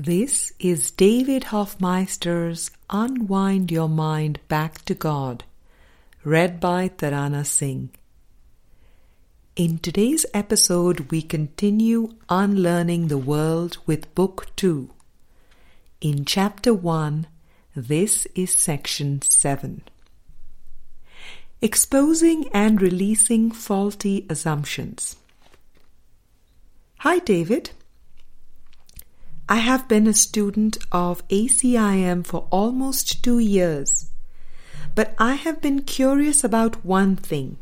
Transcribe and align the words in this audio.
This 0.00 0.52
is 0.60 0.92
David 0.92 1.50
Hoffmeister's 1.50 2.70
Unwind 2.88 3.72
Your 3.72 3.88
Mind 3.88 4.38
Back 4.46 4.84
to 4.84 4.94
God, 4.94 5.42
read 6.22 6.60
by 6.60 6.88
Tarana 6.88 7.44
Singh. 7.44 7.90
In 9.56 9.78
today's 9.78 10.24
episode, 10.32 11.10
we 11.10 11.20
continue 11.20 12.14
unlearning 12.28 13.08
the 13.08 13.18
world 13.18 13.78
with 13.86 14.14
Book 14.14 14.54
2. 14.54 14.88
In 16.00 16.24
Chapter 16.24 16.72
1, 16.72 17.26
this 17.74 18.24
is 18.36 18.52
Section 18.52 19.20
7. 19.20 19.82
Exposing 21.60 22.48
and 22.54 22.80
releasing 22.80 23.50
faulty 23.50 24.26
assumptions. 24.30 25.16
Hi, 26.98 27.18
David. 27.18 27.70
I 29.50 29.56
have 29.56 29.88
been 29.88 30.06
a 30.06 30.12
student 30.12 30.76
of 30.92 31.26
ACIM 31.28 32.26
for 32.26 32.46
almost 32.50 33.24
two 33.24 33.38
years, 33.38 34.10
but 34.94 35.14
I 35.16 35.36
have 35.36 35.62
been 35.62 35.84
curious 35.84 36.44
about 36.44 36.84
one 36.84 37.16
thing. 37.16 37.56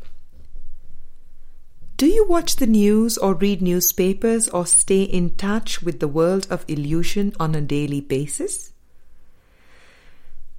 Do 1.95 2.05
you 2.05 2.27
watch 2.27 2.57
the 2.57 2.67
news 2.67 3.17
or 3.17 3.35
read 3.35 3.61
newspapers 3.61 4.49
or 4.49 4.65
stay 4.65 5.03
in 5.03 5.35
touch 5.35 5.81
with 5.81 6.01
the 6.01 6.09
world 6.09 6.45
of 6.49 6.65
illusion 6.67 7.31
on 7.39 7.55
a 7.55 7.61
daily 7.61 8.01
basis? 8.01 8.73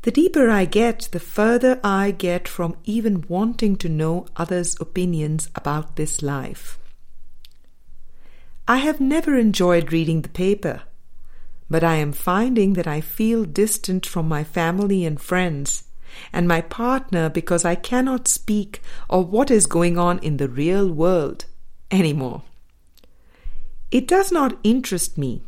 The 0.02 0.10
deeper 0.10 0.48
I 0.48 0.64
get, 0.64 1.10
the 1.12 1.20
further 1.20 1.78
I 1.84 2.10
get 2.10 2.48
from 2.48 2.78
even 2.84 3.26
wanting 3.28 3.76
to 3.76 3.90
know 3.90 4.26
others' 4.36 4.80
opinions 4.80 5.50
about 5.54 5.96
this 5.96 6.22
life. 6.22 6.78
I 8.66 8.78
have 8.78 8.98
never 8.98 9.36
enjoyed 9.36 9.92
reading 9.92 10.22
the 10.22 10.30
paper 10.30 10.84
but 11.70 11.84
I 11.84 11.96
am 11.96 12.12
finding 12.12 12.74
that 12.74 12.86
I 12.86 13.00
feel 13.00 13.44
distant 13.44 14.06
from 14.06 14.28
my 14.28 14.44
family 14.44 15.04
and 15.04 15.20
friends 15.20 15.84
and 16.32 16.48
my 16.48 16.60
partner 16.60 17.28
because 17.28 17.64
I 17.64 17.74
cannot 17.74 18.28
speak 18.28 18.80
of 19.10 19.30
what 19.30 19.50
is 19.50 19.66
going 19.66 19.98
on 19.98 20.18
in 20.20 20.38
the 20.38 20.48
real 20.48 20.90
world 20.90 21.44
anymore. 21.90 22.42
It 23.90 24.08
does 24.08 24.32
not 24.32 24.58
interest 24.62 25.16
me. 25.16 25.42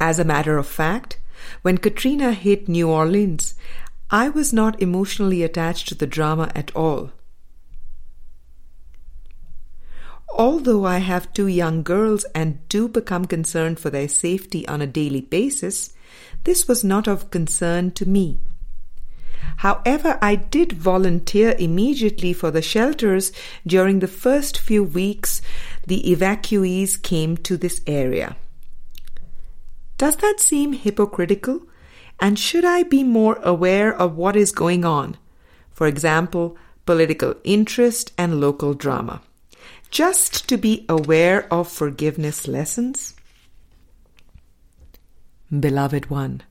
As 0.00 0.18
a 0.18 0.24
matter 0.24 0.58
of 0.58 0.66
fact, 0.66 1.18
when 1.62 1.78
Katrina 1.78 2.32
hit 2.32 2.68
New 2.68 2.88
Orleans, 2.88 3.54
I 4.10 4.28
was 4.28 4.52
not 4.52 4.80
emotionally 4.80 5.42
attached 5.42 5.88
to 5.88 5.94
the 5.94 6.06
drama 6.06 6.50
at 6.54 6.74
all. 6.76 7.12
Although 10.34 10.86
I 10.86 10.98
have 10.98 11.32
two 11.34 11.46
young 11.46 11.82
girls 11.82 12.24
and 12.34 12.66
do 12.68 12.88
become 12.88 13.26
concerned 13.26 13.78
for 13.78 13.90
their 13.90 14.08
safety 14.08 14.66
on 14.66 14.80
a 14.80 14.86
daily 14.86 15.20
basis, 15.20 15.92
this 16.44 16.66
was 16.66 16.82
not 16.82 17.06
of 17.06 17.30
concern 17.30 17.90
to 17.92 18.08
me. 18.08 18.40
However, 19.58 20.18
I 20.22 20.36
did 20.36 20.72
volunteer 20.72 21.54
immediately 21.58 22.32
for 22.32 22.50
the 22.50 22.62
shelters 22.62 23.30
during 23.66 23.98
the 23.98 24.08
first 24.08 24.58
few 24.58 24.82
weeks 24.82 25.42
the 25.86 26.02
evacuees 26.02 27.00
came 27.00 27.36
to 27.38 27.58
this 27.58 27.82
area. 27.86 28.36
Does 29.98 30.16
that 30.16 30.40
seem 30.40 30.72
hypocritical? 30.72 31.60
And 32.18 32.38
should 32.38 32.64
I 32.64 32.84
be 32.84 33.04
more 33.04 33.38
aware 33.42 33.94
of 33.94 34.16
what 34.16 34.36
is 34.36 34.50
going 34.50 34.84
on? 34.84 35.18
For 35.70 35.86
example, 35.86 36.56
political 36.86 37.34
interest 37.44 38.12
and 38.16 38.40
local 38.40 38.74
drama 38.74 39.20
just 39.92 40.48
to 40.48 40.56
be 40.56 40.86
aware 40.88 41.46
of 41.52 41.70
forgiveness 41.70 42.48
lessons? 42.48 43.14
Beloved 45.50 46.08
one, 46.08 46.42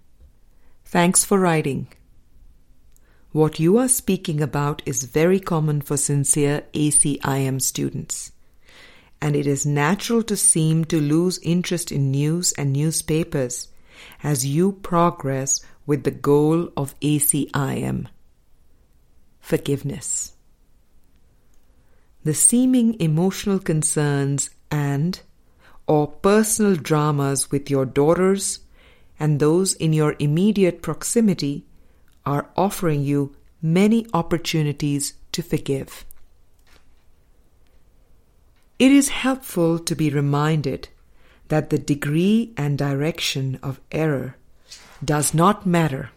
thanks 0.85 1.25
for 1.25 1.39
writing. 1.39 1.87
What 3.31 3.59
you 3.59 3.79
are 3.79 3.87
speaking 3.87 4.41
about 4.41 4.83
is 4.85 5.05
very 5.05 5.39
common 5.39 5.81
for 5.81 5.97
sincere 5.97 6.65
ACIM 6.73 7.59
students, 7.63 8.31
and 9.19 9.35
it 9.35 9.47
is 9.47 9.65
natural 9.65 10.21
to 10.23 10.37
seem 10.37 10.85
to 10.85 11.01
lose 11.01 11.39
interest 11.39 11.91
in 11.91 12.11
news 12.11 12.51
and 12.51 12.71
newspapers 12.71 13.69
as 14.21 14.45
you 14.45 14.73
progress 14.73 15.61
with 15.87 16.03
the 16.03 16.11
goal 16.11 16.69
of 16.77 16.93
ACIM 16.99 18.05
forgiveness 19.39 20.33
the 22.23 22.33
seeming 22.33 22.99
emotional 22.99 23.59
concerns 23.59 24.49
and 24.69 25.21
or 25.87 26.07
personal 26.07 26.75
dramas 26.75 27.51
with 27.51 27.69
your 27.69 27.85
daughters 27.85 28.59
and 29.19 29.39
those 29.39 29.73
in 29.73 29.93
your 29.93 30.15
immediate 30.19 30.81
proximity 30.81 31.65
are 32.25 32.49
offering 32.55 33.01
you 33.01 33.35
many 33.61 34.05
opportunities 34.13 35.13
to 35.31 35.41
forgive. 35.41 36.05
It 38.79 38.91
is 38.91 39.09
helpful 39.09 39.77
to 39.79 39.95
be 39.95 40.09
reminded 40.09 40.89
that 41.49 41.69
the 41.69 41.77
degree 41.77 42.53
and 42.57 42.77
direction 42.77 43.59
of 43.61 43.79
error 43.91 44.37
does 45.03 45.33
not 45.33 45.65
matter. 45.65 46.09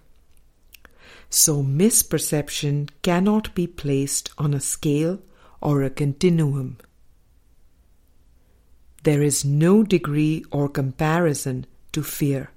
So 1.29 1.63
misperception 1.63 2.89
cannot 3.03 3.55
be 3.55 3.67
placed 3.67 4.31
on 4.39 4.55
a 4.55 4.61
scale 4.61 5.19
or 5.65 5.83
a 5.83 5.91
continuum. 5.91 6.79
There 9.03 9.23
is 9.23 9.45
no 9.45 9.83
degree 9.83 10.45
or 10.53 10.69
comparison 10.69 11.67
to 11.93 12.03
fear, 12.03 12.51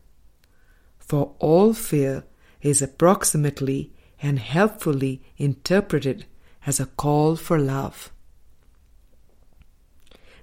for 0.99 1.33
all 1.39 1.73
fear 1.73 2.25
is 2.61 2.81
approximately 2.81 3.93
and 4.21 4.39
helpfully 4.39 5.21
interpreted 5.37 6.25
as 6.65 6.79
a 6.79 6.85
call 6.85 7.35
for 7.35 7.57
love. 7.57 8.11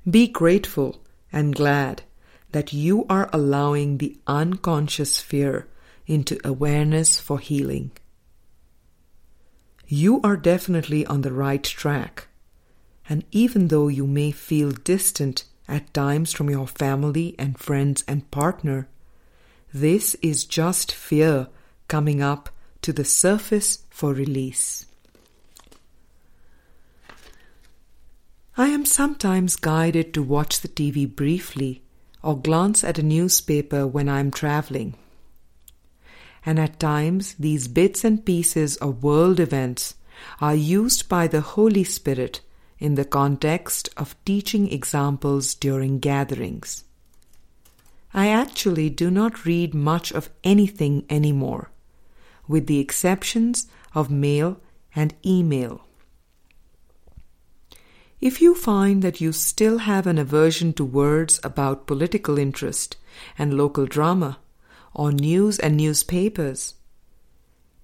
Be 0.08 0.26
grateful 0.26 1.02
and 1.32 1.54
glad 1.54 2.02
that 2.52 2.72
you 2.72 3.04
are 3.08 3.28
allowing 3.32 3.98
the 3.98 4.16
unconscious 4.26 5.20
fear 5.20 5.66
into 6.06 6.38
awareness 6.44 7.18
for 7.18 7.38
healing. 7.38 7.90
You 9.86 10.20
are 10.22 10.36
definitely 10.36 11.04
on 11.06 11.22
the 11.22 11.32
right 11.32 11.62
track 11.62 12.28
and 13.08 13.24
even 13.30 13.68
though 13.68 13.88
you 13.88 14.06
may 14.06 14.30
feel 14.30 14.70
distant 14.70 15.44
at 15.68 15.92
times 15.92 16.32
from 16.32 16.50
your 16.50 16.66
family 16.66 17.34
and 17.38 17.58
friends 17.58 18.04
and 18.08 18.30
partner, 18.30 18.88
this 19.72 20.14
is 20.16 20.44
just 20.44 20.92
fear 20.92 21.48
coming 21.88 22.22
up 22.22 22.50
to 22.82 22.92
the 22.92 23.04
surface 23.04 23.84
for 23.90 24.12
release. 24.12 24.86
I 28.56 28.68
am 28.68 28.84
sometimes 28.84 29.56
guided 29.56 30.14
to 30.14 30.22
watch 30.22 30.60
the 30.60 30.68
TV 30.68 31.12
briefly 31.12 31.82
or 32.22 32.38
glance 32.38 32.84
at 32.84 32.98
a 32.98 33.02
newspaper 33.02 33.86
when 33.86 34.08
I 34.08 34.20
am 34.20 34.30
traveling. 34.30 34.94
And 36.46 36.58
at 36.58 36.78
times, 36.78 37.34
these 37.34 37.68
bits 37.68 38.04
and 38.04 38.24
pieces 38.24 38.76
of 38.76 39.02
world 39.02 39.40
events 39.40 39.94
are 40.40 40.54
used 40.54 41.08
by 41.08 41.26
the 41.26 41.40
Holy 41.40 41.84
Spirit 41.84 42.40
in 42.78 42.94
the 42.94 43.04
context 43.04 43.88
of 43.96 44.16
teaching 44.24 44.70
examples 44.70 45.54
during 45.54 45.98
gatherings. 45.98 46.84
I 48.12 48.28
actually 48.28 48.90
do 48.90 49.10
not 49.10 49.44
read 49.44 49.74
much 49.74 50.12
of 50.12 50.30
anything 50.44 51.04
anymore, 51.10 51.70
with 52.46 52.66
the 52.66 52.78
exceptions 52.78 53.66
of 53.94 54.10
mail 54.10 54.60
and 54.94 55.14
email. 55.24 55.86
If 58.20 58.40
you 58.40 58.54
find 58.54 59.02
that 59.02 59.20
you 59.20 59.32
still 59.32 59.78
have 59.78 60.06
an 60.06 60.18
aversion 60.18 60.72
to 60.74 60.84
words 60.84 61.40
about 61.42 61.86
political 61.86 62.38
interest 62.38 62.96
and 63.36 63.54
local 63.54 63.86
drama, 63.86 64.38
or 64.94 65.10
news 65.10 65.58
and 65.58 65.76
newspapers, 65.76 66.74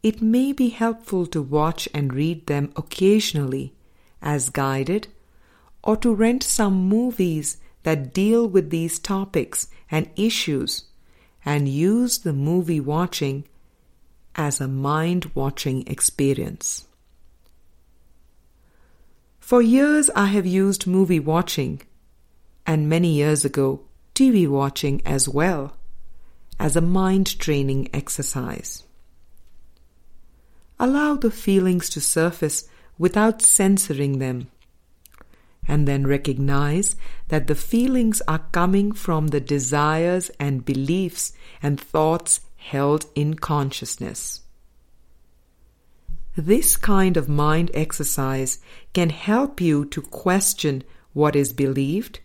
it 0.03 0.23
may 0.23 0.53
be 0.53 0.69
helpful 0.69 1.27
to 1.27 1.43
watch 1.43 1.89
and 1.93 2.15
read 2.15 2.47
them 2.47 2.73
occasionally 2.77 3.75
as 4.23 4.51
guided, 4.51 5.09
or 5.83 5.97
to 5.97 6.15
rent 6.15 6.43
some 6.43 6.89
movies 6.89 7.57
that 7.83 8.13
deal 8.13 8.47
with 8.47 8.71
these 8.71 8.99
topics 8.99 9.69
and 9.91 10.11
issues 10.17 10.85
and 11.45 11.69
use 11.69 12.19
the 12.19 12.33
movie 12.33 12.81
watching 12.81 13.45
as 14.35 14.61
a 14.61 14.69
mind 14.69 15.31
watching 15.35 15.87
experience. 15.87 16.87
For 19.39 19.61
years, 19.61 20.11
I 20.15 20.27
have 20.27 20.47
used 20.47 20.87
movie 20.87 21.19
watching, 21.19 21.83
and 22.67 22.89
many 22.89 23.15
years 23.15 23.45
ago, 23.45 23.81
TV 24.15 24.47
watching 24.47 25.03
as 25.05 25.29
well, 25.29 25.77
as 26.59 26.77
a 26.77 26.81
mind 26.81 27.39
training 27.39 27.89
exercise. 27.93 28.85
Allow 30.79 31.17
the 31.17 31.31
feelings 31.31 31.91
to 31.91 32.01
surface 32.01 32.69
without 33.01 33.41
censoring 33.41 34.19
them. 34.19 34.39
and 35.69 35.87
then 35.87 36.07
recognize 36.07 36.97
that 37.29 37.47
the 37.47 37.55
feelings 37.55 38.21
are 38.27 38.47
coming 38.51 38.91
from 38.93 39.29
the 39.29 39.41
desires 39.41 40.31
and 40.41 40.65
beliefs 40.65 41.33
and 41.63 41.79
thoughts 41.79 42.41
held 42.57 43.05
in 43.15 43.35
consciousness. 43.35 44.41
This 46.35 46.77
kind 46.77 47.17
of 47.17 47.29
mind 47.29 47.71
exercise 47.73 48.59
can 48.95 49.11
help 49.11 49.61
you 49.61 49.85
to 49.87 50.03
question 50.03 50.83
what 51.13 51.37
is 51.37 51.53
believed 51.53 52.19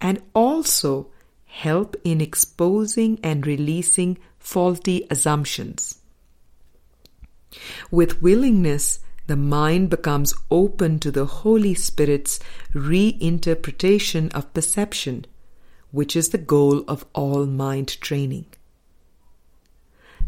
and 0.00 0.22
also 0.34 1.10
help 1.46 1.96
in 2.04 2.20
exposing 2.20 3.18
and 3.24 3.46
releasing 3.46 4.18
faulty 4.38 5.06
assumptions. 5.10 5.98
With 7.90 8.20
willingness, 8.22 9.00
the 9.26 9.36
mind 9.36 9.88
becomes 9.88 10.34
open 10.50 10.98
to 10.98 11.10
the 11.10 11.24
Holy 11.24 11.74
Spirit's 11.74 12.38
reinterpretation 12.74 14.32
of 14.34 14.52
perception, 14.52 15.24
which 15.90 16.14
is 16.14 16.28
the 16.28 16.38
goal 16.38 16.84
of 16.86 17.06
all 17.14 17.46
mind 17.46 18.00
training. 18.00 18.46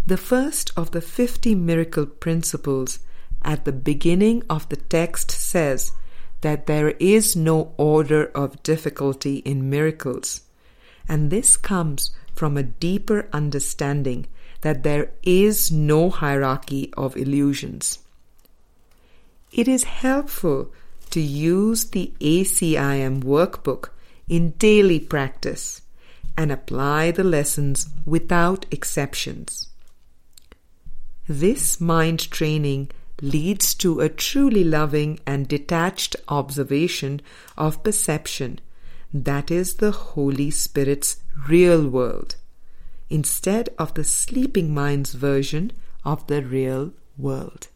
The 0.07 0.17
first 0.17 0.71
of 0.77 0.93
the 0.93 1.01
50 1.01 1.55
miracle 1.55 2.07
principles 2.07 3.01
at 3.43 3.65
the 3.65 3.73
beginning 3.73 4.45
of 4.49 4.69
the 4.69 4.77
text 4.77 5.31
says 5.31 5.93
that 6.41 6.67
there 6.67 6.91
is 7.01 7.37
no 7.37 7.75
order 7.77 8.27
of 8.27 8.63
difficulty 8.63 9.39
in 9.39 9.69
miracles, 9.69 10.43
and 11.09 11.31
this 11.31 11.57
comes 11.57 12.13
from 12.35 12.57
a 12.57 12.63
deeper 12.63 13.29
understanding 13.33 14.27
that 14.61 14.83
there 14.85 15.11
is 15.23 15.71
no 15.71 16.09
hierarchy 16.09 16.93
of 16.97 17.17
illusions. 17.17 17.99
It 19.53 19.69
is 19.69 19.85
helpful 19.85 20.73
to 21.11 21.21
use 21.21 21.85
the 21.91 22.13
ACIM 22.21 23.23
workbook 23.23 23.91
in 24.29 24.51
daily 24.53 25.01
practice 25.01 25.83
and 26.37 26.53
apply 26.53 27.13
the 27.13 27.25
lessons 27.25 27.89
without 28.05 28.67
exceptions. 28.71 29.69
This 31.29 31.81
mind 31.81 32.31
training 32.31 32.91
leads 33.23 33.75
to 33.77 34.01
a 34.01 34.09
truly 34.09 34.63
loving 34.63 35.19
and 35.27 35.49
detached 35.49 36.17
observation 36.29 37.23
of 37.57 37.83
perception 37.83 38.61
that 39.13 39.51
is 39.51 39.75
the 39.75 39.93
Holy 39.93 40.51
Spirit's 40.51 41.17
real 41.49 41.89
world, 41.89 42.37
instead 43.09 43.71
of 43.79 43.95
the 43.95 44.05
sleeping 44.05 44.75
mind's 44.75 45.15
version 45.15 45.73
of 46.05 46.27
the 46.27 46.43
real 46.43 46.93
world. 47.17 47.69